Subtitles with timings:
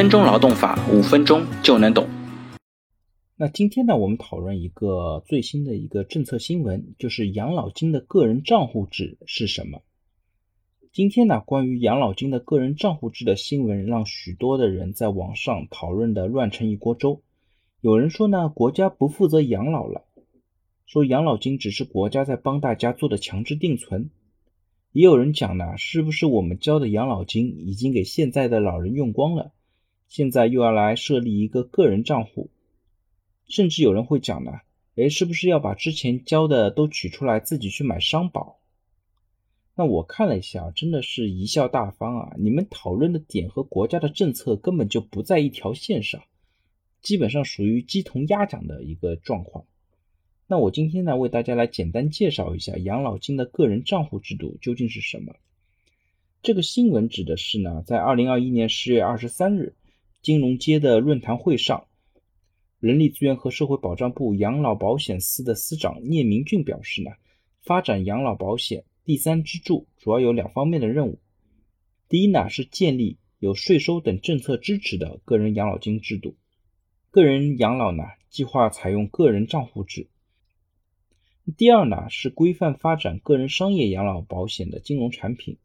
[0.00, 2.08] 分钟劳动法，五分钟就能懂。
[3.36, 9.82] 那今天呢，我们讨论一个最新的一个政策新闻，就是养老金的个人账户制是什么？
[10.90, 17.20] 今天呢，关于养老金的个人账户制的新闻，让许多的人在网上讨论的乱成一锅粥。
[17.82, 20.06] 有人说呢，国家不负责养老了，
[20.86, 24.08] 说养老金只是国家在帮大家做的强制定存。
[24.92, 29.52] 也有人讲呢，是不是我们交的养老金已经给现在的老人用光了，
[30.10, 32.50] 现在又要来设立一个个人账户？
[33.46, 34.50] 甚至有人会讲呢，
[34.96, 38.58] 哎，是不是要把之前交的都取出来自己去买商保？
[39.76, 42.34] 那我看了一下，真的是贻笑大方啊！
[42.38, 46.20] 你们讨论的点和国家的政策根本就不在一条线上，
[47.00, 49.64] 基本上属于鸡同鸭讲的一个状况。
[50.48, 55.36] 那我今天呢，为大家来简单介绍一下养老金的个人账户制度究竟是什么。
[56.42, 59.74] 这个新闻指的是呢，在二零二一年十月二十三日，
[60.22, 61.86] 金融街的论坛会上，
[62.78, 67.12] 人力资源和社会保障部养老保险司的司长聂明俊表示呢，
[67.62, 71.18] 发展养老保险第三支柱主要有两方面的任务。
[72.10, 76.36] 第一呢，是建立有税收等政策支持的个人养老金制度，
[77.10, 80.08] 个人养老呢，计划采用个人账户制。
[81.56, 85.56] 第二呢，是规范发展个人商业养老保险的金融产品。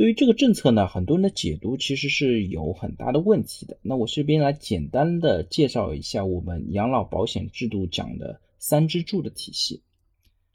[0.00, 3.76] 对于这个政策呢，很多人的解读其实是有很大的问题的。
[3.82, 9.82] 那我这边来简单的介绍一下我们养老保险制度讲的三支柱的体系。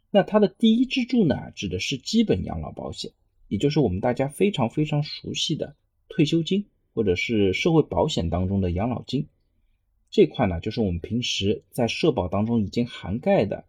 [0.10, 3.12] 那它的第一支柱呢，指的是基本养老保险，
[3.48, 5.76] 也就是我们大家非常非常熟悉的
[6.10, 9.28] 退休金或者是社会保险当中的养老金。
[10.10, 13.66] 这块呢，就是我们平时在社保当中已经涵盖的。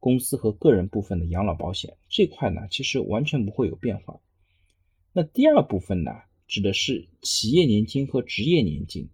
[0.00, 4.20] 公司和个人部分的养老保险这块呢，其实完全不会有变化。
[5.16, 6.10] 那第二部分呢，
[6.48, 9.08] 指的是企业年金和职业年金。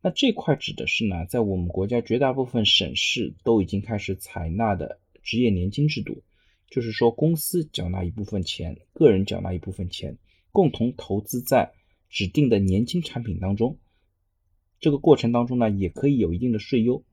[0.00, 6.22] 那这块指的是呢，在我们国家绝大部分省市都已经开始采纳的职业年金制度，
[6.70, 10.16] 就是说公司缴纳一部分钱，个人缴纳一部分钱，
[10.52, 11.70] 共同投资在
[12.08, 13.78] 指定的年金产品当中。
[14.80, 17.04] 这个过程当中呢，也可以有一定的税优。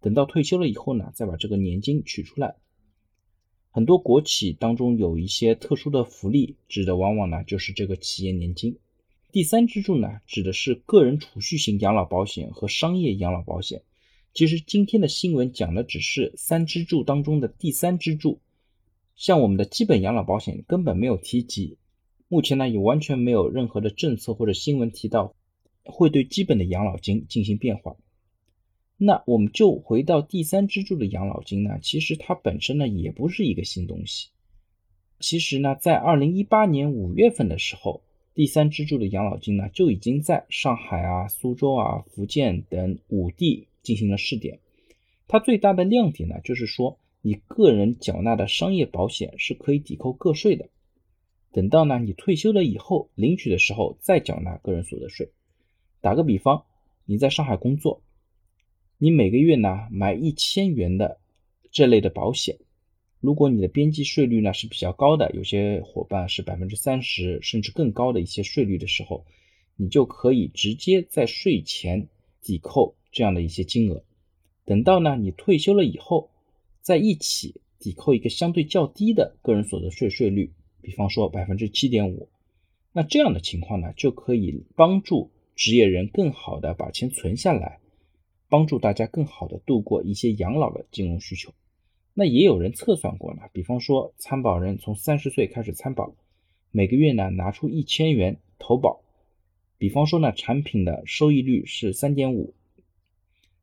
[0.00, 2.54] 等到退休了以后呢，再把这个年金取出来。
[3.78, 8.76] 很多国企当中有一些特殊的福利，指的往往呢就是这个企业年金。
[9.30, 13.82] 第三支柱呢，指的是个人储蓄型养老保险和商业养老保险。
[14.34, 18.40] 其实今天的新闻讲的只是三支柱当中的第三支柱，
[19.14, 21.78] 像我们的基本养老保险根本没有提及。
[22.26, 25.36] 目前呢，也完全没有任何的政策或者新闻提到
[25.84, 27.94] 会对基本的养老金进行变化。
[29.00, 34.30] 那我们就回到第三支柱的养老金呢，其实它本身呢也不是一个新东西。
[35.20, 38.02] 其实呢，在二零一八年五月份的时候，
[38.34, 44.58] 第三支柱的养老金呢就已经在上海啊、苏州啊、福建等五地进行了试点。
[45.28, 50.68] 它最大的亮点呢，就是说你个人缴纳的商业保险是可以抵扣个税的。
[51.52, 55.30] 等到呢你退休了以后，领取的时候再缴纳个人所得税。
[56.00, 56.64] 打个比方，
[57.04, 58.02] 你在上海工作。
[59.00, 61.20] 你每个月呢买一千元的
[61.70, 62.58] 这类的保险，
[63.20, 69.24] 如果你的边际税率呢是比较高的，有些伙伴是百分之三十甚至更高的一些税率的时候，
[69.76, 72.08] 你就可以直接在税前
[72.42, 74.02] 抵扣这样的一些金额。
[74.64, 76.30] 等到呢你退休了以后，
[76.80, 80.50] 再一起抵扣一个相对较低的个人所得税税率，
[80.82, 82.28] 比方说百分之七点五，
[82.92, 87.78] 那这样的情况呢就可以帮助职业人更好的把钱存下来。
[88.48, 91.52] 帮助大家更好的度过一些养老的金融需求。
[92.14, 96.14] 那也有人测算过呢，比方说参保人从三十岁开始参保，
[96.72, 99.00] 每个月呢拿出一千元投保，
[99.78, 102.54] 比方说呢产品的收益率是三点五，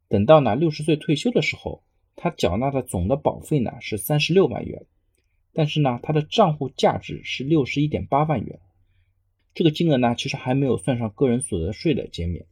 [0.07, 1.83] 等到呢六十岁退休的时候，
[2.15, 4.85] 他缴纳的总的保费呢是三十六万元，
[5.51, 8.59] 但是呢他的账户价值是六十一点八万元，
[9.53, 12.45] 这个金额呢其实还没有算上个人所得税的减免。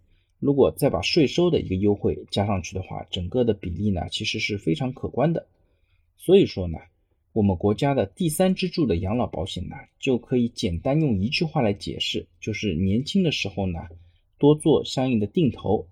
[0.44, 5.48] 如果再把税收的一个优惠加上去的话，整个的比例呢其实是非常可观的。
[6.18, 6.80] 所以说呢，
[7.32, 13.80] 我们国家的第三支柱的养老保险呢，就可以简单用一句话来解释，就是年轻的时候呢
[14.38, 15.88] 多做相应的定投，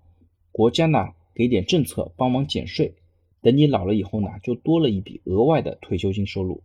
[0.50, 2.92] 国家呢给点政策帮忙减税，
[3.40, 6.62] 等你老了以后呢就多了一笔额外的退休金收入。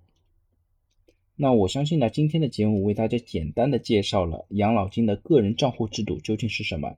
[1.38, 6.98] 那我相信呢，今天的节目为大家简单的介绍了养老金的个人账户制度究竟是什么。